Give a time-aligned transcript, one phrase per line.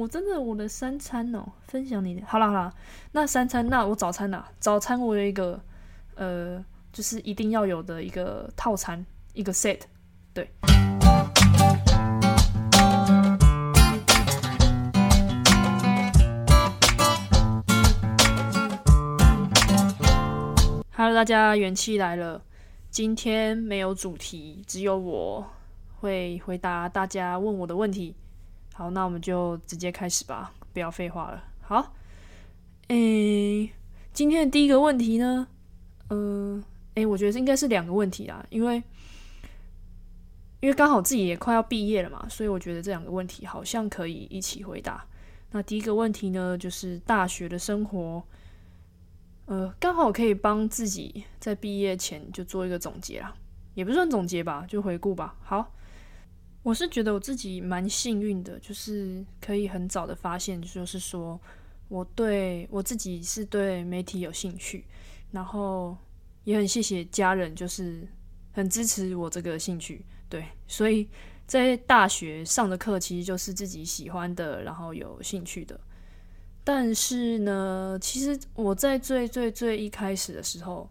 [0.00, 2.24] 我真的我的三餐哦，分享你的。
[2.24, 2.72] 好了好了，
[3.10, 5.60] 那三餐那我早餐呐，早餐我有一个
[6.14, 9.80] 呃，就是一定要有的一个套餐，一个 set，
[10.32, 10.48] 对。
[20.92, 22.40] Hello，大家元气来了。
[22.88, 25.44] 今天没有主题，只有我
[25.98, 28.14] 会回答大家问我的问题。
[28.78, 31.42] 好，那我们就直接开始吧，不要废话了。
[31.62, 31.96] 好，
[32.86, 33.68] 诶，
[34.12, 35.48] 今天的第一个问题呢，
[36.10, 36.62] 呃，
[36.94, 38.76] 诶，我觉得应该是两个问题啦，因为
[40.60, 45.04] 因为刚好自己也快要毕业了嘛，所以我觉得这两个问题好像可以一起回答。
[45.50, 48.22] 那第一个问题呢，就是大学的生活，
[49.46, 53.34] 呃，刚好可以帮自己在毕业前就做一个总结啦，
[53.74, 55.34] 也不算总结吧，就回顾吧。
[55.42, 55.74] 好。
[56.62, 61.40] 我是觉得我自己蛮幸运的，就是可以很早的发现，就是说
[61.88, 64.84] 我对我自己是对媒体有兴趣，
[65.30, 65.96] 然后
[66.44, 68.06] 也很谢谢家人，就是
[68.52, 70.04] 很支持我这个兴趣。
[70.28, 71.08] 对，所以
[71.46, 75.80] 在大学上的课其实就是自己喜欢的，然后有兴趣的。
[76.64, 80.90] 但是呢，其实我在最最最一开始的时候，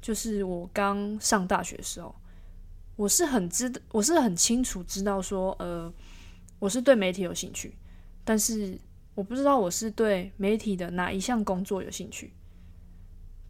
[0.00, 2.14] 就是我刚上大学的时候。
[3.00, 5.90] 我是很知，我是很清楚知道说，呃，
[6.58, 7.74] 我是对媒体有兴趣，
[8.24, 8.78] 但是
[9.14, 12.30] 我不知道我是对媒体的哪一项工作有兴趣。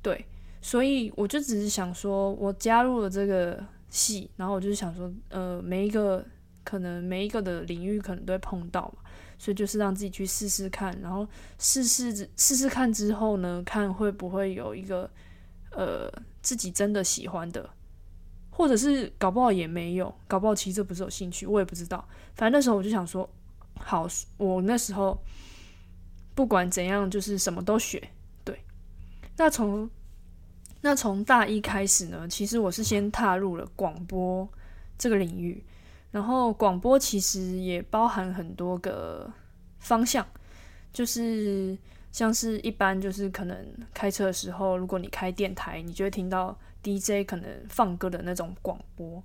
[0.00, 0.24] 对，
[0.62, 6.24] 所以我就只是想说，我加入了这个系，然后我就是想说，呃，每一个
[6.62, 9.02] 可能每一个的领域可能都会碰到嘛，
[9.36, 11.26] 所以就是让自己去试试看，然后
[11.58, 15.10] 试试试试看之后呢，看会不会有一个
[15.72, 16.08] 呃
[16.40, 17.68] 自己真的喜欢的。
[18.60, 22.06] 或者是搞不好也没有，搞不好其实这不是有兴趣，我也不知道。
[22.34, 23.26] 反正那时候我就想说，
[23.78, 25.18] 好，我那时候
[26.34, 28.10] 不管怎样，就是什么都学。
[28.44, 28.62] 对，
[29.38, 29.88] 那从
[30.82, 34.46] 那从大一开始呢，其实我是先踏入了广播
[34.98, 35.64] 这个领域，
[36.10, 39.32] 然后广播其实也包含很多个
[39.78, 40.26] 方向，
[40.92, 41.78] 就是
[42.12, 43.56] 像是一般就是可能
[43.94, 46.58] 开车的时候，如果你开电台，你就会听到。
[46.82, 49.22] DJ 可能放歌的那种广播，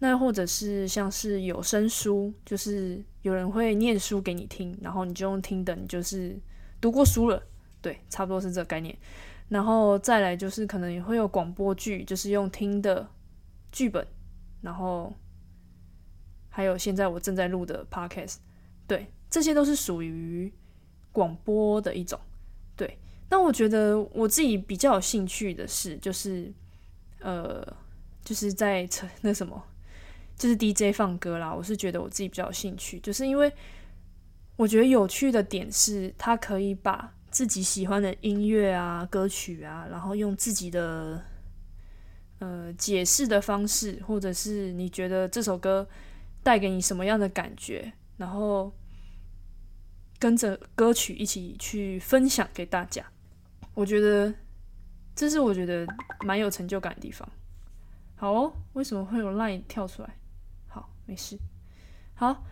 [0.00, 6.38] 那或者是像是有声书，就是有人会念书给你听，然后你就用听的，你就是
[6.82, 7.42] 读过书了，
[7.80, 8.94] 对，差不多是这个概念。
[9.48, 13.08] 然后再来就是可能也会有广播剧，就是用听的
[13.70, 14.06] 剧本，
[14.60, 15.10] 然后
[16.50, 18.36] 还有现在我正在录的 Podcast，
[18.86, 20.52] 对，这些都是属于
[21.12, 22.18] 广播的一种。
[22.74, 22.98] 对，
[23.30, 26.52] 那我觉得我自己比较有兴趣的是，就是。
[27.24, 27.64] 呃，
[28.24, 28.84] 就是在
[29.20, 29.62] 那什么，
[30.36, 31.54] 就是 DJ 放歌啦。
[31.54, 33.52] 我是觉得我自己比较有兴趣，就是因为
[34.56, 41.22] 我觉得有趣的点是，他可以把自己喜欢的音乐啊、歌曲啊，然后用自己的
[42.40, 45.88] 呃解释的方式，或者是你觉得这首歌
[46.42, 48.72] 带给你什么样的感觉，然后
[50.22, 53.04] 跟着歌曲一起去分享给大家。
[53.74, 54.32] 我觉得。
[55.14, 55.86] 这是我觉得
[56.24, 57.28] 蛮有成就感的地方。
[58.16, 60.16] 好哦，为什么会有 line 跳出来？
[60.68, 61.36] 好，没事。
[62.14, 62.42] 好，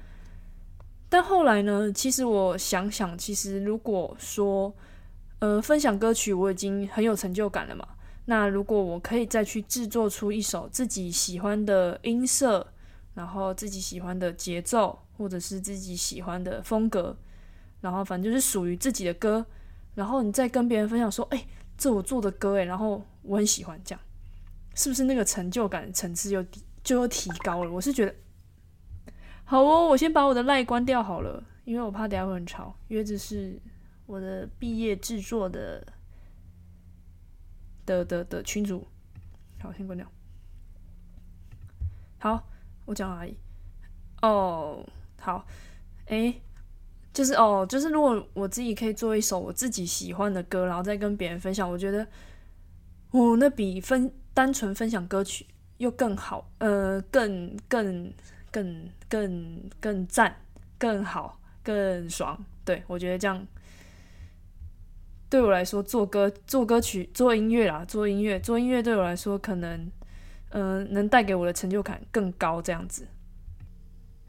[1.09, 1.91] 但后来呢？
[1.91, 4.75] 其实我想想，其实如果说，
[5.38, 7.88] 呃，分享歌曲我已经很有成就感了嘛。
[8.26, 12.75] 那如果我可以再去制作出一首自己喜欢的音色，
[13.14, 17.16] 然后自己喜欢的节奏，或者是自己喜欢的风格，
[17.80, 19.44] 然后反正就是属于自己的歌，
[19.94, 21.46] 然后你再跟别人分享说，哎。
[21.80, 24.00] 这我做的歌诶，然后我很喜欢这样，
[24.74, 26.44] 是不是那个成就感层次又
[26.84, 27.70] 就又提高了？
[27.70, 28.14] 我是觉得
[29.44, 33.58] 好哦，我先把我的赖关掉好了，因为我怕等下会很吵，因为这是
[34.04, 35.82] 我的毕业制作的
[37.86, 38.86] 的的的群主，
[39.62, 40.06] 好，先关掉。
[42.18, 42.47] 好，
[42.84, 43.34] 我讲而已。
[44.20, 44.86] 哦，
[45.18, 45.47] 好，
[46.08, 46.42] 诶。
[47.20, 52.03] 就是哦，就是如果我自己可以做一首我自己喜欢的歌，然后再跟别人分享，我觉得，
[53.10, 55.45] 哦，那比分单纯分享歌曲
[55.77, 58.10] 又更好，呃，更更
[58.50, 60.34] 更更更赞，
[60.78, 62.42] 更好，更爽。
[62.65, 63.47] 对我觉得这样，
[65.28, 69.91] 对我来说做歌做歌曲做音乐啦，做音乐做音乐对我来说可能，
[70.53, 73.06] 嗯，能带给我的成就感更高，这样子。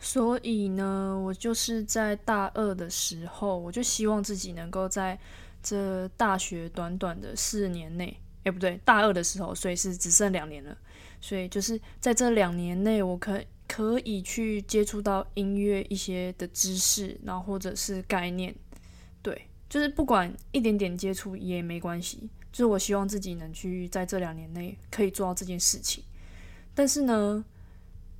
[0.03, 5.17] 所以呢，我就是在大二的时候，我就希望自己能够在
[5.61, 10.75] 这大学短短的四年内，哎，不对，大二的时候，所以是只剩两年了。
[11.21, 18.53] 所以就是在这两年内，我可可以去接触到音乐一些的知识，然后或者是概念，
[19.21, 22.27] 对，就是不管一点点接触也没关系。
[22.51, 26.03] 就是我希望自己能去在这两年内可以做到这件事情。
[26.73, 27.45] 但是呢，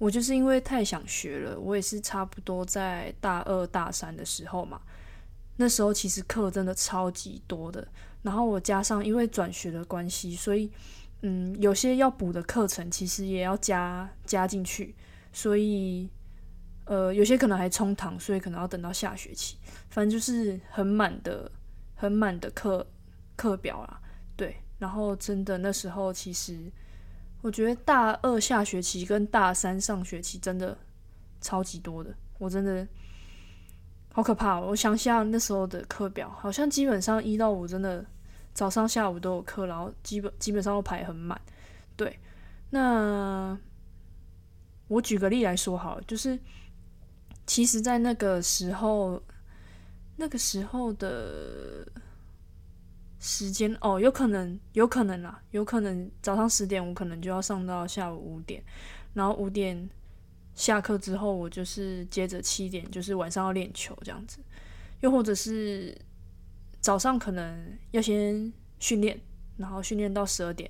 [0.01, 4.81] 我就是因为太想学了，我也是差不多在大二大三的时候嘛，
[5.57, 7.88] 那时候其实课真的超级多的，
[8.24, 10.71] 然后我加上因为转学的关系，所以
[11.21, 14.95] 嗯，有些要补的课程其实也要加加进去。
[15.31, 16.09] 所以，
[16.86, 19.56] 呃，有些可能还冲堂，所以可能要等到下学期。
[19.92, 21.50] 反正就是很满的、
[21.94, 22.83] 很满的课
[23.36, 24.01] 课表啦。
[24.36, 26.71] 对，然后真的那时候，其实
[27.42, 30.78] 我觉得大二下学期跟大三上学期真的
[31.42, 32.88] 超级多的，我真的
[34.14, 34.60] 好可怕。
[34.60, 38.06] 我想想那时候的课表，好像基本上一到五真的
[38.54, 41.40] 早上、下午都有课，然后基本基本上都排很满。
[41.96, 42.20] 对，
[42.70, 43.58] 那。
[44.88, 46.38] 我举个例来说好了，就是
[47.48, 49.24] 其实，在那个时候，
[50.18, 51.88] 那个时候的
[53.22, 58.62] 时间哦，有可能，有可能啦，有可能早上十点，我可能就要上到下午五点，
[59.14, 59.90] 然后五点
[60.56, 64.40] 下课之后，我就是接着七点，就是晚上要练球这样子，
[65.00, 65.98] 又或者是
[66.82, 69.18] 早上可能要先训练，
[69.56, 70.70] 然后训练到十二点，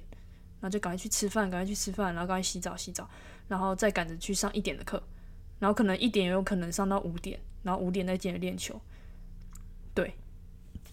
[0.60, 3.10] 然后就赶快去吃饭，赶快去吃饭，然后赶快洗澡，洗澡。
[3.48, 5.04] 然后再赶着去上一点的课，
[5.60, 8.80] 然后可能一点也有可能上到五点，然后五点再接着练球，
[9.94, 10.14] 对，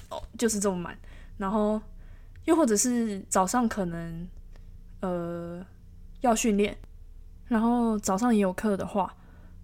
[0.08, 0.98] 哦，就是这么满。
[1.38, 1.80] 然后
[2.44, 4.28] 又或者是早上可能
[5.00, 5.64] 呃
[6.20, 6.76] 要训练，
[7.46, 9.16] 然后早上也有课的话，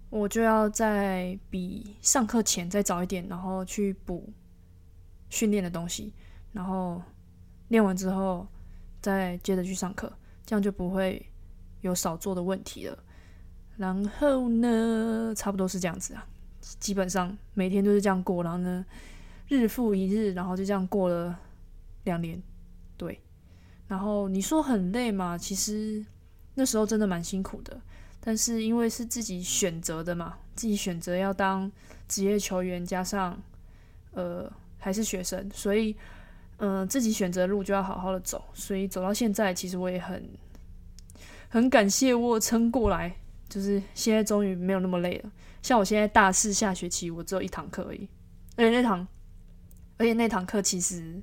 [0.09, 4.27] 我就要在比上课前再早一点，然后去补
[5.29, 6.11] 训练的东西，
[6.51, 6.99] 然后
[7.67, 8.47] 练完之后
[8.99, 10.11] 再接着去上课，
[10.43, 11.23] 这样就不会。
[11.81, 12.97] 有少做的问题了，
[13.77, 16.27] 然后呢，差不多是这样子啊，
[16.79, 18.83] 基本上每天都是这样过，然后呢，
[19.47, 21.39] 日复一日，然后就这样过了
[22.05, 22.41] 两年，
[22.97, 23.21] 对。
[23.87, 25.37] 然后你说很累嘛？
[25.37, 26.03] 其实
[26.55, 27.79] 那时候真的蛮辛苦的，
[28.19, 31.71] 但是因为是自己选择的嘛，自己选择要当
[32.07, 33.39] 职业球员，加上
[34.13, 35.95] 呃还是学生，所以
[36.57, 40.27] 嗯自己选择路就要好好的走，所以走到现在，其实我也很。
[41.47, 43.15] 很感谢我撑过来，
[43.47, 45.31] 就是现在终于没有那么累了。
[45.61, 48.09] 像我现在大四下学期，我只有一堂课而已，
[48.57, 49.07] 而且那堂，
[49.97, 51.21] 而且那堂课其实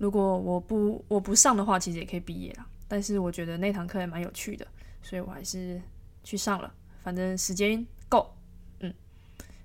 [0.00, 2.66] 如果我不我不上的话，其实也可以毕业了。
[2.88, 4.66] 但是我觉得那堂课还蛮有趣的，
[5.02, 5.78] 所以我还是
[6.24, 6.72] 去上了。
[7.02, 8.34] 反正时间够，
[8.78, 8.92] 嗯，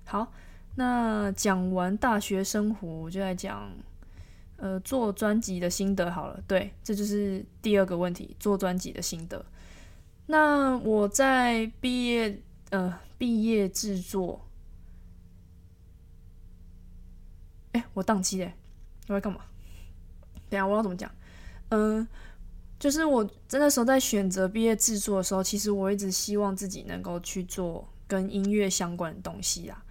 [0.04, 0.30] 好。
[0.74, 3.72] 那讲完大学生活，我就来讲
[4.58, 6.38] 呃做专辑的心得好了。
[6.46, 9.42] 对，这就是第二个问题，做专辑的心得。
[10.26, 14.46] 那我在毕业呃毕业制作，
[17.72, 18.52] 哎，我宕机嘞，
[19.08, 19.40] 我在干嘛？
[20.48, 21.10] 等下我要怎么讲？
[21.70, 22.06] 嗯，
[22.78, 29.84] 就是我真的时候在选择毕业制作的时候，其实我一直希望自己能够去做跟音乐相关的东西啊。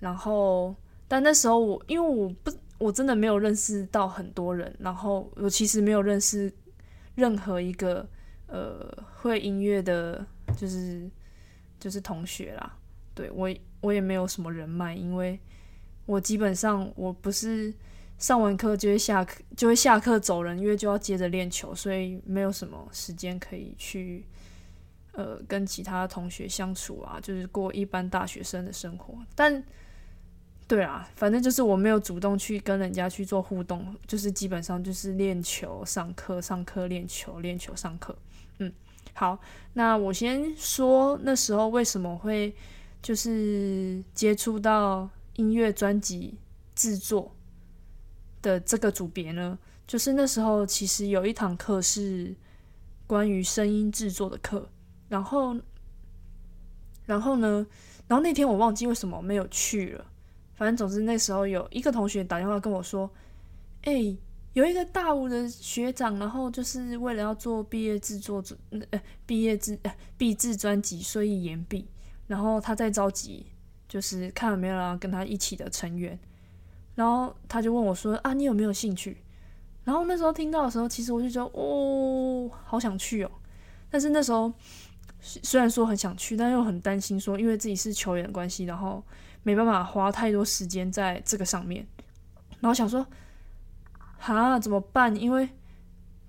[0.00, 0.74] 然后，
[1.08, 6.52] 但那时候我因为我不我真的没有认识到很多人，然后我其实没有认识
[7.14, 8.08] 任何一个。
[8.46, 8.86] 呃，
[9.16, 10.24] 会音乐的，
[10.56, 11.10] 就是
[11.80, 12.76] 就是同学啦。
[13.12, 15.40] 对我，我也没有什么人脉，因为
[16.06, 17.74] 我基本上我不是
[18.18, 24.24] 上完课就会下课，就会下课走人，因为就要接着练球，所以没有什么时间可以去
[25.12, 29.18] 呃跟其他同学相处啊，就是过一般大学生的生活。
[29.34, 29.62] 但
[30.66, 38.16] 对啊，反正就是我没有主动去跟人家去做互动，就是基本上就是练球、上课、上课、练球、练球、上课。
[38.58, 38.72] 嗯，
[39.12, 39.38] 好，
[39.74, 42.54] 那我先说那时候为什么会
[43.02, 46.38] 就是接触到音乐专辑
[46.74, 47.33] 制作
[48.44, 49.58] 的这个组别呢？
[49.86, 52.34] 就是那时候其实有一堂课是
[53.06, 54.68] 关于声音制作的课，
[55.08, 55.56] 然后，
[57.06, 57.66] 然后呢，
[58.06, 60.04] 然后那天我忘记为什么没有去了，
[60.54, 63.10] 反正总之那时候有一个同学打电话跟我说，
[63.82, 64.16] 哎。
[64.54, 68.40] 有一个大五的学长，然后就是为了要做毕业制作，
[68.90, 71.88] 呃，毕业制呃毕制专辑，所以延毕。
[72.28, 73.46] 然后他在着急，
[73.88, 76.16] 就是看有没有人跟他一起的成员。
[76.94, 79.16] 然后他就问我说：“啊，你有没有兴趣？”
[79.84, 83.30] 然后那时候听到的时候，其实我就觉得，哦，好想去哦。
[83.90, 84.52] 但是那时候
[85.20, 89.02] 虽然说很想去，但又很担心，说因为自己是球员的关系，然后
[89.42, 91.86] 没办法花太多时间在这个上面。
[92.60, 93.06] 然后想说。
[94.16, 95.14] 哈，怎么办？
[95.14, 95.46] 因为，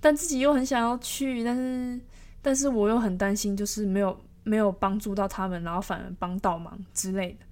[0.01, 1.97] 但自己又很想要去，但是，
[2.41, 7.45] 但是我又很担心，就是没有没有帮助到他们，然后反而帮倒忙之类的。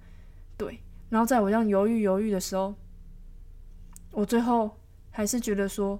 [0.58, 0.78] 对，
[1.08, 2.74] 然后在我这样犹豫犹豫的时候，
[4.14, 4.78] 我最后
[5.10, 5.98] 还是觉得说，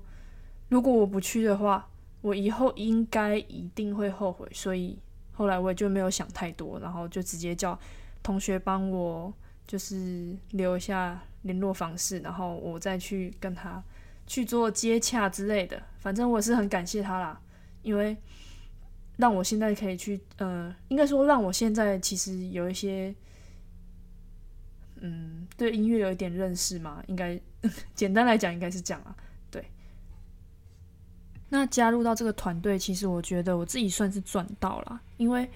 [0.68, 1.88] 如果我不去的话，
[2.20, 4.48] 我以后应该一定会后悔。
[4.52, 4.98] 所以
[5.32, 7.78] 后来我也就没有想太多，然后就直接叫
[8.22, 9.32] 同学帮我
[9.66, 13.82] 就是留一下联络方式，然后我再去跟他
[14.26, 15.82] 去做接洽之类的。
[15.98, 17.40] 反正我是很感谢他啦，
[17.82, 18.16] 因为
[19.16, 23.14] 让我现在可以去，呃，应该说让我现在其实有一些。
[25.06, 27.04] 嗯，对音乐有一点认识嘛？
[27.08, 27.38] 应该
[27.94, 29.14] 简单来讲，应该是这样啊。
[29.50, 29.62] 对，
[31.50, 35.46] 那加入到这个团队，其实我觉得我自己算是赚到了，因为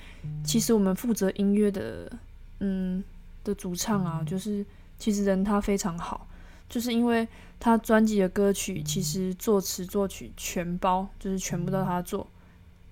[0.45, 2.13] 其实我们负责音乐的，
[2.61, 3.03] 嗯，
[3.43, 4.63] 的主唱啊，就是
[4.99, 6.29] 其实人他非常好，
[6.69, 7.27] 就是因为
[7.59, 12.29] 他专辑的歌曲其实作词作曲全包，就是全部都他做。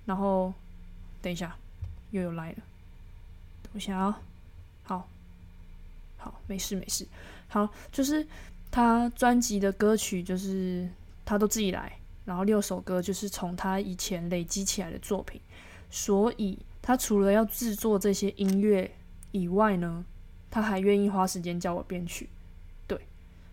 [0.06, 0.54] 然后
[1.20, 1.54] 等一下
[2.12, 2.58] 又有来了，
[3.64, 4.18] 等一下啊，
[4.84, 5.06] 好。
[6.26, 7.06] 好，没事没事。
[7.46, 8.26] 好，就是
[8.68, 10.88] 他专辑的歌曲，就是
[11.24, 15.40] 他都自己来，然后六首歌就是从他以前累积起来的作品，
[15.88, 18.90] 所以他除了要制作这些音乐
[19.30, 20.04] 以外呢，
[20.50, 22.28] 他还愿意花时间教我编曲。
[22.88, 23.00] 对，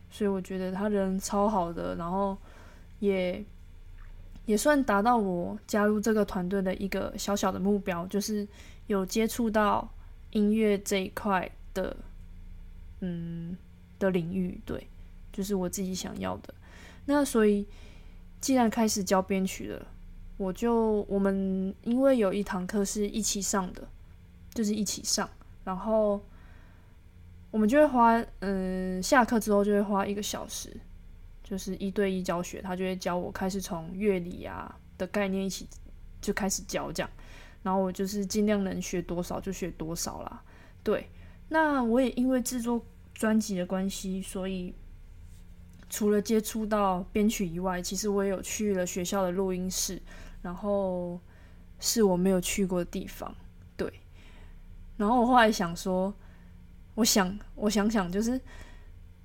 [0.09, 2.35] 所以我觉得他人超好的，然后
[2.97, 3.45] 也
[4.47, 8.47] 也算达到我加入这个团队的一个小小的目标，就是
[8.87, 9.87] 有接触到
[10.31, 11.95] 音乐这一块的。
[13.05, 13.57] 嗯
[13.99, 14.87] 的领域，对，
[15.33, 16.53] 就是我自己想要的。
[17.05, 17.67] 那所以，
[18.39, 19.85] 既然开始教编曲了，
[20.37, 23.85] 我就我们因为有一堂课是一起上的，
[24.53, 25.29] 就是一起上，
[25.65, 26.21] 然后
[27.51, 30.73] 我们就会花，嗯，下课之后就会花一个小时，
[31.43, 35.67] 就是一对一教学，他就会教我开始从乐理啊的概念一起
[36.21, 37.09] 就开始教这样，
[37.63, 40.41] 然后我就是尽量能学多少就学多少啦。
[40.83, 41.09] 对，
[41.49, 42.81] 那我也因为制作。
[43.13, 44.73] 专辑的关系，所以
[45.89, 50.01] 除了接触到编曲以外，其实我也有去了学校的录音室，
[50.41, 51.19] 然后
[51.79, 53.33] 是我没有去过的地方。
[53.77, 53.91] 对，
[54.97, 56.13] 然后我后来想说，
[56.95, 58.39] 我想，我想想，就是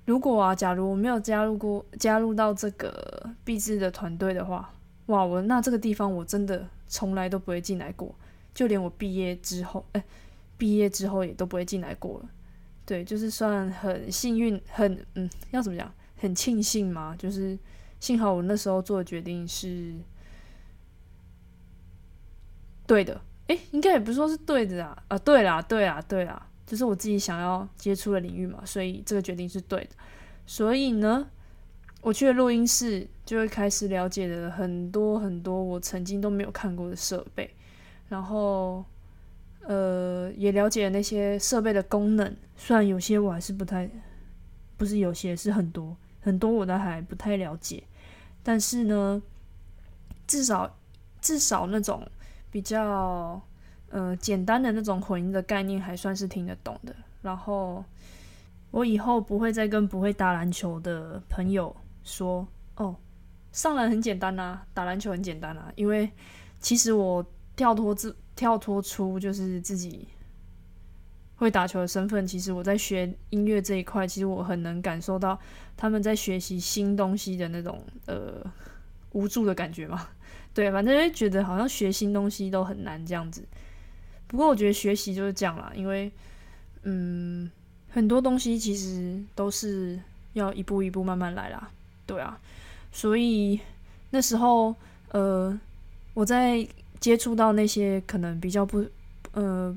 [0.04, 4.75] 如果啊，假如我没有加入过加入到这个毕制的团队的话，
[5.07, 8.14] 哇，我那这个地方我真的从来都不会进来过，
[8.54, 10.04] 就连我毕业之后，哎，
[10.57, 12.28] 毕业之后也都不会进来过了。
[12.88, 15.92] 对，就是算很幸运，很嗯，要怎么讲？
[16.16, 17.57] 很庆幸嘛，就是
[18.00, 19.95] 幸好我那时候做的决定是
[22.87, 23.21] 对的。
[23.49, 29.90] 诶，应该也不是说是对的啊，啊，对啦，对啦，对啦，就是我自己想要接触的领域嘛，所以这个决定是对的。
[30.47, 31.28] 所以呢，
[32.00, 37.54] 我去了录音室，就会开始了解了很多很多我曾经都没有看过的设备，
[38.09, 38.83] 然后。
[39.68, 43.87] 呃，也了解那些设备的功能，虽然有些我还是不太，
[44.78, 47.82] 不是有些是很多很多我都还不太了解，
[48.42, 49.22] 但是呢，
[50.26, 50.75] 至少
[51.20, 52.02] 至少那种
[52.50, 53.38] 比较
[53.90, 56.96] 呃简单的那种混音的概念还算是听得懂的。
[57.20, 57.84] 然后
[58.70, 62.96] 我以后不会再跟不会打篮球的朋友说哦，
[63.52, 66.10] 上篮很简单呐，打篮球很简单啊，因为
[66.58, 67.22] 其实我
[67.54, 68.16] 跳脱自。
[68.38, 70.07] 跳脱出就是自己
[71.38, 75.37] 会打球的身份，其实我在学音乐这一块，其实我很能感受到
[75.76, 78.40] 他们在学习新东西的那种呃
[79.11, 80.11] 无助的感觉嘛。
[80.54, 83.42] 对，反正就觉得好像学新东西都很难这样子。
[84.28, 86.09] 不过我觉得学习就是这样啦，因为
[86.85, 87.50] 嗯
[87.90, 89.99] 很多东西其实都是
[90.35, 91.68] 要一步一步慢慢来啦。
[92.07, 92.38] 对啊，
[92.92, 93.59] 所以
[94.11, 94.73] 那时候
[95.11, 95.59] 呃
[96.14, 96.64] 我在。
[97.00, 98.85] 接触到那些可能比较不，
[99.33, 99.76] 呃，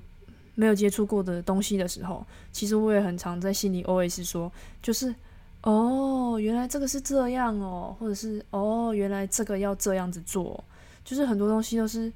[0.55, 4.51] 没有接触过的东西的时候，其实我也很常在心里 always 说，
[4.81, 5.13] 就是
[5.61, 10.63] 哦，原来这个是这样哦，或者是哦，原来这个要这样子做，
[11.05, 12.11] 就是很多东西都是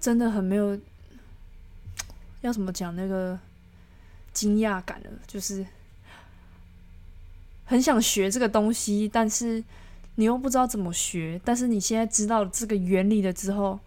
[0.00, 0.76] 真的很没有，
[2.40, 3.38] 要怎么讲那个
[4.32, 5.64] 惊讶感的，就是
[7.64, 9.62] 很想学这个东西，但是
[10.16, 13.78] 你又不知道怎么学，但是你现在知道这个原理了之后。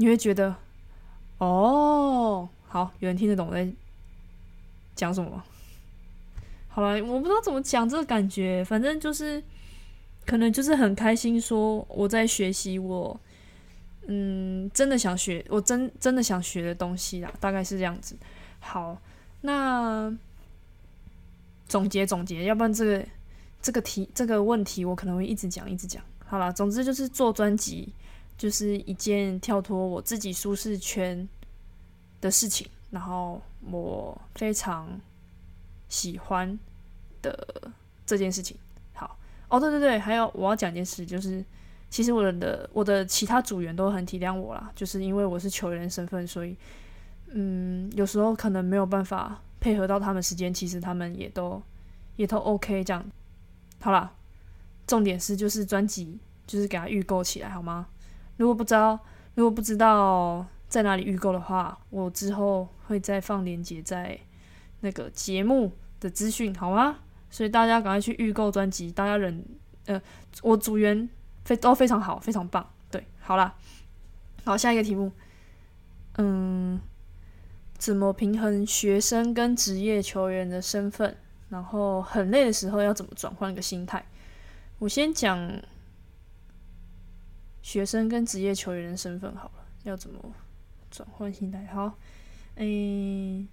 [0.00, 0.56] 你会觉得，
[1.36, 3.70] 哦，好，有人听得懂我在
[4.96, 5.44] 讲什么？
[6.68, 9.42] 好了，我不知道怎么讲这个感觉，反正就是，
[10.24, 13.20] 可能就是很开心，说我在学习我，
[14.06, 18.16] 嗯，真的想学，我真真的想学的东西啦，大概是这样子。
[18.58, 18.96] 好，
[19.42, 20.10] 那
[21.68, 23.06] 总结总结，要不然这个
[23.60, 26.02] 这个题这个问题，我可能会一直讲一直讲。
[26.24, 27.92] 好了，总之就是做专辑。
[28.40, 31.28] 就是一件跳脱我自己舒适圈
[32.22, 33.38] 的事情，然后
[33.70, 34.98] 我非常
[35.90, 36.58] 喜欢
[37.20, 37.70] 的
[38.06, 38.56] 这件事情。
[38.94, 39.14] 好，
[39.50, 41.44] 哦，对对对，还有我要讲件事，就是
[41.90, 46.56] 其实我的我的其他组员都很体谅我啦，就是因为我是球员身份，所以
[47.26, 51.62] 嗯，有时候可能没有办法配合到他们时间，其实他们也都
[52.16, 53.04] 也都 OK 这样。
[53.80, 54.10] 好啦，
[54.86, 57.86] 重点是就是专辑就是给他预购起来好吗？
[58.40, 58.98] 如果不知道
[59.34, 64.18] 如果不知道在哪里预购的话，我之后会再放链接在
[64.80, 65.70] 那个节目
[66.00, 67.00] 的资讯好吗？
[67.28, 69.44] 所以大家赶快去预购专辑，大家忍
[69.84, 70.00] 呃，
[70.42, 71.06] 我组员
[71.44, 72.66] 非都非常好，非常棒。
[72.90, 73.54] 对，好啦，
[74.42, 75.12] 好下一个题目，
[76.16, 76.80] 嗯，
[77.76, 81.14] 怎么平衡学生跟职业球员的身份？
[81.50, 84.02] 然后很累的时候要怎么转换一个心态？
[84.78, 85.60] 我先讲
[87.62, 90.18] 学生跟职业球员的身份好了，要怎么
[90.90, 91.66] 转换心态？
[91.66, 91.96] 好，
[92.56, 93.46] 诶，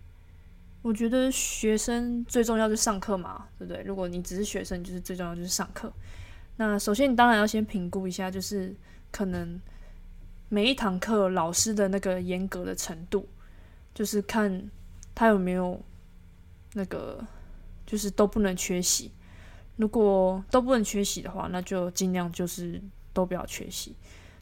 [0.81, 3.83] 我觉得学生最重要就是上课嘛，对不对？
[3.83, 5.91] 如果你只是学生，就是最重要就是上课。
[6.57, 8.75] 那首先你当然要先评估一下，就是
[9.11, 9.59] 可能
[10.49, 13.27] 每一堂课老师的那个严格的程度，
[13.93, 14.69] 就是看
[15.13, 15.81] 他有没有
[16.73, 17.25] 那个。
[17.89, 19.09] 就是都不能缺席，
[19.77, 22.81] 如果都不能缺席的话，那就尽量就是
[23.17, 23.95] 都不要缺席。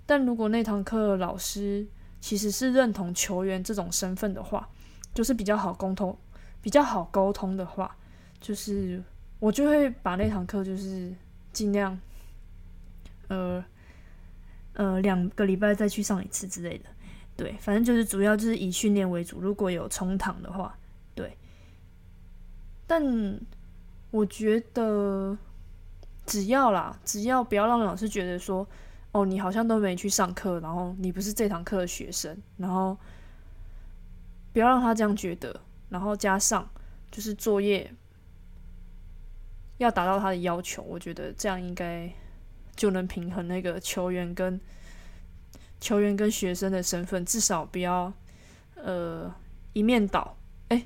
[0.06, 1.88] 但如果那堂课老师
[2.20, 4.68] 其实是认同球员这种身份的话，
[5.14, 6.18] 就是比较好沟通，
[6.62, 7.96] 比较好沟通的话，
[8.42, 9.02] 就是
[9.40, 11.16] 我就会把那堂课就是
[11.54, 11.98] 尽量，
[13.30, 13.64] 呃
[14.74, 16.86] 呃两个礼拜再去上一次之类的。
[17.38, 19.40] 对，反正就是主要就是以训练为主。
[19.40, 20.78] 如果有重堂的话。
[21.16, 21.38] 对
[22.86, 23.02] 但
[24.12, 25.38] 我觉得，
[26.26, 28.68] 只要啦，只要不要让老师觉得说，
[29.12, 32.98] 哦，你好像都没去上课，然后你不是这堂课的学生，然后
[34.54, 36.68] 不要让他这样觉得，然后加上
[37.12, 37.92] 就是作业
[39.78, 42.12] 要达到他的要求，我觉得这样应该
[42.76, 44.60] 就能平衡那个球员跟
[45.80, 48.12] 球员跟学生的身份，至少不要
[48.76, 49.34] 呃
[49.74, 50.36] 一面倒。
[50.70, 50.86] 哎，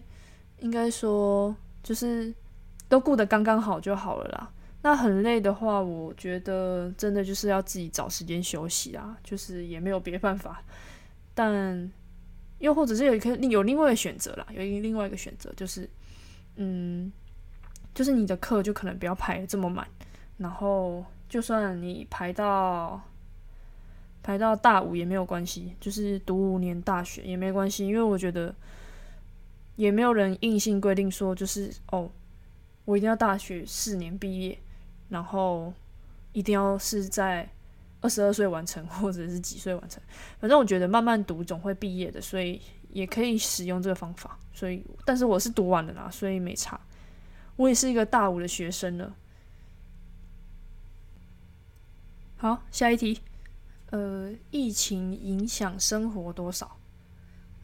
[0.60, 1.56] 应该说。
[1.82, 2.32] 就是
[2.90, 4.52] 都顾得刚刚好就好了啦。
[4.82, 10.64] 那很累的话，我觉得真的就是要自己找时间休息啊，就是也没有别的办法。
[11.34, 11.92] 但
[12.60, 15.90] 又或者是有一个有另外一个选择啦，有一另外一个选择就是，
[16.56, 17.12] 嗯，
[17.94, 19.88] 就是你的课就可能不要排这么满，
[20.38, 23.02] 然后就算你排到
[24.24, 28.54] 排到大五也没有关系，就是读五年大学也没关系，因为我觉得。
[29.76, 32.12] 也没有人硬性规定说，就是哦，
[32.84, 34.60] 我一定要大学四年毕业，
[35.10, 35.74] 然后
[36.32, 37.50] 一定要是在
[38.02, 40.02] 二十二岁完成，或者是几岁完成。
[40.40, 44.40] 反正我觉得慢慢读总会毕业的，所以也可以使用这个方法。
[44.54, 46.80] 所以，但是我是读完了啦，所以没差。
[47.56, 49.14] 我也是一个大五的学生了。
[52.38, 53.20] 好，下一题，
[53.90, 56.78] 呃，疫情影响生活多少？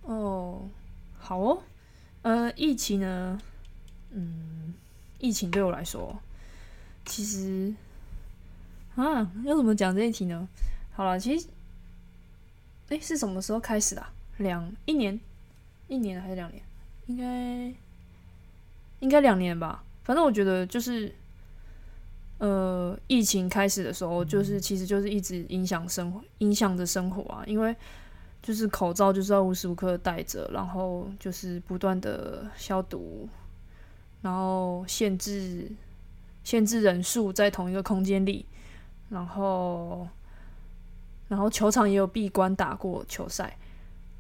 [0.01, 0.69] 哦，
[1.17, 1.63] 好哦。
[2.23, 3.39] 呃，疫情呢，
[4.09, 4.73] 嗯，
[5.19, 6.19] 疫情对我来说，
[7.05, 7.73] 其实
[8.95, 10.47] 啊，要怎么讲这一题呢？
[10.93, 11.47] 好了，其实，
[12.89, 14.05] 哎，是什么时候开始的？
[14.37, 15.19] 两一年，
[15.87, 16.61] 一年还是两年？
[17.07, 17.75] 应该
[18.99, 19.83] 应该两年吧。
[20.03, 21.13] 反正我觉得就是，
[22.39, 27.75] 呃，疫情开始的时候，就是其实就是一直影响生活，影响着生活啊，因为。
[28.41, 33.27] 就是口罩就是要无时无刻戴着，然后就是不断的消毒，
[34.21, 35.67] 然后限制
[36.45, 38.45] 限制人数在同一个空间里，
[39.09, 40.07] 然后
[41.27, 43.57] 然后球场也有闭关打过球赛，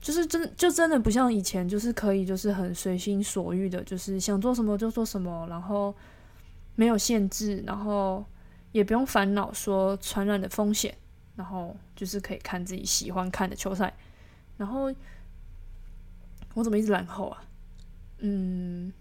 [0.01, 5.95] 就是真就真的不像以前，就是可以就是很随心所欲的，就是想做什么就做什么，然后
[6.75, 8.25] 没有限制，然后
[8.71, 10.93] 也不用烦恼说传染的风险，
[11.35, 13.93] 然后就是可以看自己喜欢看的球赛。
[14.57, 14.91] 然后
[16.55, 17.43] 我怎么一直然后啊？
[18.19, 18.91] 嗯，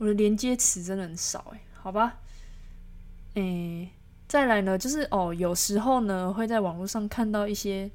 [0.00, 2.18] 我的连接词真的很少哎，好吧。
[3.34, 3.90] 诶，
[4.26, 7.90] 再来呢，就是哦，有时候呢会在网络上看到一些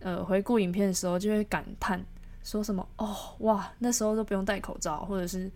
[0.00, 2.04] 呃回顾影片的时候，就会感叹
[2.44, 5.50] 说什么哦哇，那时候都不用戴口罩，或者是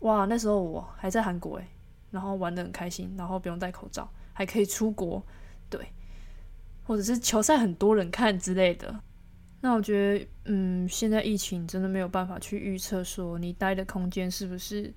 [0.00, 1.66] 哇那时候我还在韩国诶，
[2.10, 5.22] 然后玩的很开心，然后不用戴口罩，还可以出国，
[5.70, 5.80] 对。
[6.84, 9.00] 或者是球赛很多人看之类的，
[9.64, 14.92] 那我觉得，嗯，现在疫情真的没有办法去预测说你待的空间是不是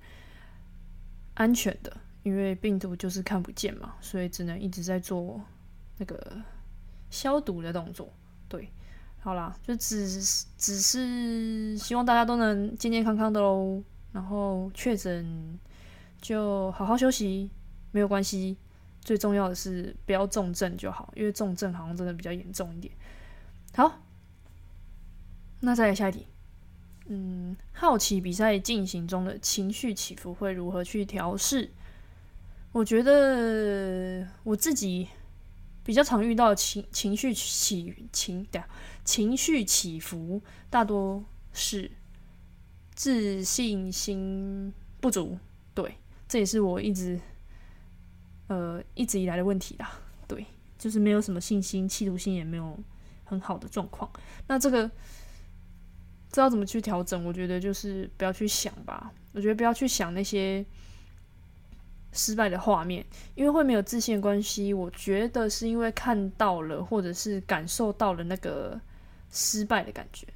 [1.34, 5.40] 安全的，因为病毒就是看不见嘛，所以只能一直在做
[5.98, 6.42] 那个
[7.10, 8.12] 消毒的动作。
[8.48, 8.68] 对，
[9.20, 10.20] 好啦，就只
[10.58, 13.82] 只是希望大家都能健健康康的喽。
[14.12, 15.58] 然后确诊
[16.20, 17.50] 就好好休息，
[17.92, 18.56] 没有关系。
[19.00, 22.92] 最重要的是不要重症就好，因为重症好像真的比较严重一点。
[23.74, 24.00] 好，
[25.60, 26.26] 那再来下一题。
[27.06, 31.70] 嗯，好奇比赛进行中的情绪起伏会如何去调试？
[32.72, 35.08] 我觉得我自己
[35.84, 38.62] 比较常遇到情情绪起情的
[39.04, 41.90] 情绪起伏，大多是
[42.94, 45.38] 自信心不足。
[45.74, 45.96] 对，
[46.28, 47.20] 这也是我一直。
[48.48, 50.46] 呃，一直以来的问题啦，对，
[50.78, 52.78] 就是没有什么信心，企图心也没有
[53.24, 54.08] 很好的状况。
[54.46, 54.88] 那这个
[56.36, 57.24] 不知道怎么去调整？
[57.24, 59.10] 我觉得就是不要去想吧。
[59.32, 60.62] 我觉得不要去想那些
[62.12, 63.02] 失败的画面，
[63.34, 64.74] 因为会没有自信关系。
[64.74, 68.78] 我觉得是因为看到了，或者是感受到了那个
[69.30, 70.26] 失败的感觉，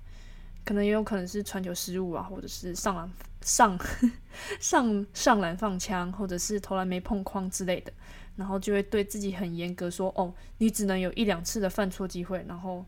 [0.65, 3.79] 可能也有可能是传球失误啊，或者是上篮上
[4.59, 7.93] 上上篮放枪，或者是投篮没碰框之类的。
[8.37, 12.87] 然后就会对自己很严格，说：“哦，你只能有一两次的犯错机会。”然后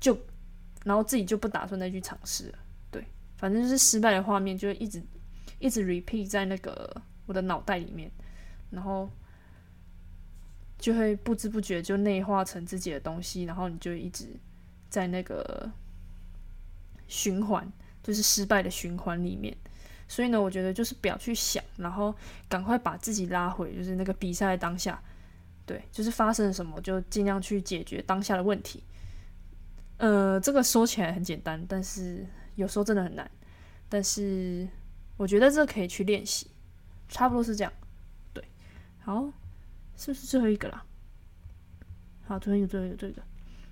[0.00, 0.18] 就，
[0.84, 2.58] 然后自己就不打算再去尝试了。
[2.90, 3.04] 对，
[3.36, 5.02] 反正就是失败的画面，就会一直
[5.58, 8.10] 一直 repeat 在那个我的脑袋里面，
[8.70, 9.10] 然后
[10.78, 14.28] 就会不知不觉就内化成自己的东西，然后你就一直
[14.88, 15.70] 在那个
[17.08, 17.66] 循环，
[18.02, 19.56] 就是失败的循环里面。
[20.06, 22.14] 所以呢，我觉得就是不要去想，然后
[22.46, 25.02] 赶快把自己拉回，就是那个比赛当下，
[25.64, 28.84] 对，就是发生了什么，就尽量去解决当下的问题。
[30.04, 33.30] 呃，这个说起来很简单，但是有时候真的很难。
[33.88, 34.68] 但是
[35.16, 36.50] 我觉得这可以去练习，
[37.08, 37.72] 差不多是这样。
[38.34, 38.44] 对，
[39.00, 39.32] 好，
[39.96, 40.84] 是不是最后一个啦？
[42.26, 43.22] 好，最后一个，最后一个，最后一个。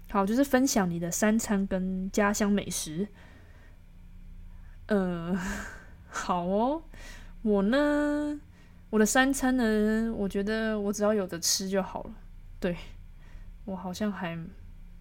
[0.09, 3.07] 好，就是分享你的三餐跟家乡美食。
[4.87, 5.39] 呃。
[6.09, 6.83] 好哦，
[7.43, 8.41] 我呢，
[8.89, 12.15] 我的三餐呢，我觉得我只要有的吃就好了。
[12.59, 12.75] 对，
[13.67, 14.39] 我好像还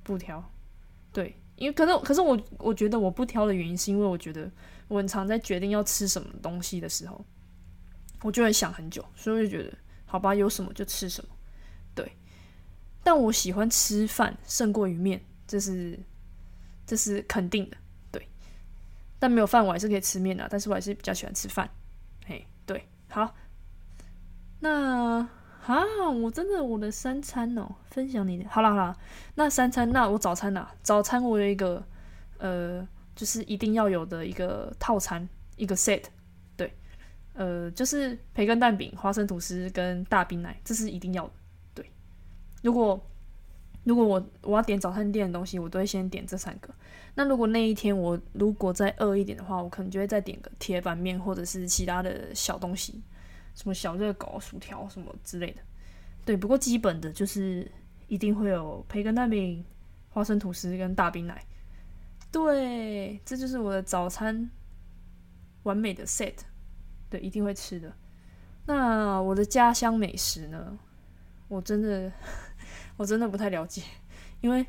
[0.03, 0.43] 不挑。
[1.13, 4.49] 对，因为可是可是我我觉得我不挑的原因是因为我觉得
[4.87, 7.23] 我很常在决定要吃什么东西的时候，
[8.21, 11.31] 我就会想很久，所以我就觉得好吧，有什么就吃什么。
[11.93, 12.11] 对，
[13.03, 15.99] 但我喜欢吃饭胜过于面，这是
[16.85, 17.77] 这是肯定的。
[18.11, 18.27] 对
[19.19, 20.47] 但没有饭，我还是可以吃面的。
[20.49, 21.69] 但是我还是比较喜欢吃饭。
[22.25, 23.35] 嘿，对，好。
[24.59, 25.27] 那
[25.65, 28.49] 啊，我真的我的三餐哦，分享你的。
[28.49, 28.97] 好了好了，
[29.35, 30.67] 那三餐，那我早餐呢？
[30.81, 31.83] 早餐我有一个
[32.39, 36.03] 呃，就是一定要有的一个套餐，一个 set。
[36.57, 36.73] 对，
[37.33, 41.31] 呃，就是培根蛋饼、花生吐司跟大冰奶，这是一定要的。
[41.75, 41.91] 对，
[42.63, 42.99] 如果
[43.83, 46.73] 如果我我要点早餐店的东西，我都会先点这三个。
[47.13, 53.01] 那如果那一天我如果再饿一点的话，我可能就会再点个铁板面或者是其他的小东西，
[53.53, 55.61] 什么小热狗、薯条什么之类的。
[56.25, 57.69] 对，不过基本的就是
[58.07, 59.63] 一定会有培根蛋饼、
[60.09, 61.45] 花生吐司跟大冰奶。
[62.31, 64.49] 对，这就是我的早餐
[65.63, 66.35] 完美的 set。
[67.09, 67.93] 对，一定会吃的。
[68.65, 70.77] 那我的家乡美食呢？
[71.47, 72.11] 我真的。
[72.97, 73.81] 我真的不太了解，
[74.41, 74.59] 因为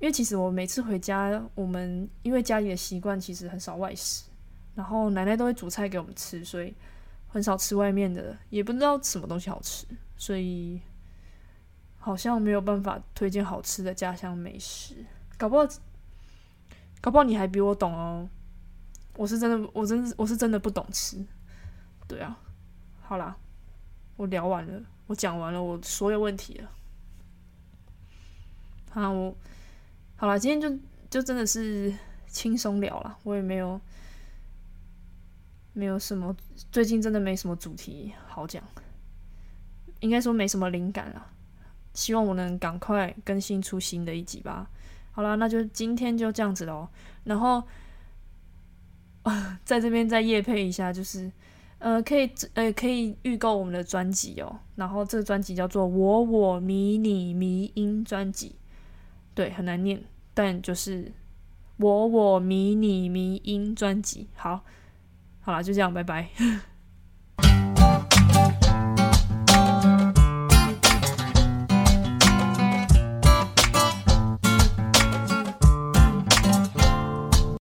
[0.00, 4.24] 因为其实我每次回家，我们因为家里的习惯其实很少外食，
[4.74, 6.74] 然后奶奶都会煮菜给我们吃，所以
[7.32, 9.86] 很少吃外面的，也不知道什么东西好吃，
[10.18, 10.78] 所以
[11.98, 14.96] 好像没有办法推荐好吃的家乡美食。
[15.38, 15.66] 搞不好，
[17.00, 18.28] 搞不好你还比我懂哦。
[19.16, 21.24] 我是真的，我真我是真的不懂吃。
[22.06, 22.38] 对啊，
[23.00, 23.34] 好啦，
[24.16, 26.70] 我聊完了，我讲完了我所有问题了。
[28.92, 29.34] 啊，我
[30.16, 31.94] 好了，今天就就真的是
[32.26, 33.80] 轻松聊了，我也没有
[35.72, 36.34] 没有什么，
[36.70, 38.62] 最近真的没什么主题好讲，
[40.00, 41.26] 应该说没什么灵感了。
[41.94, 44.70] 希望我能赶快更新出新的一集吧。
[45.10, 46.88] 好了，那就今天就这样子喽。
[47.24, 47.62] 然后，
[49.64, 51.30] 在这边再夜配一下，就是
[51.78, 54.58] 呃，可以呃可以预购我们的专辑哦。
[54.76, 58.48] 然后这个专辑叫做《我我迷你迷音专辑》。
[59.34, 61.12] 对，很难念，但就是
[61.76, 64.64] 我我迷你迷音专辑，好，
[65.44, 66.28] 好啦，就这样，拜拜。